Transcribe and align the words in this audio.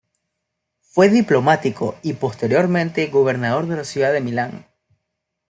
Fue 0.81 1.09
diplomático 1.09 1.95
y 2.01 2.13
posteriormente 2.13 3.05
gobernador 3.05 3.67
de 3.67 3.75
la 3.75 3.83
ciudad 3.83 4.11
de 4.11 4.19
Milán. 4.19 4.65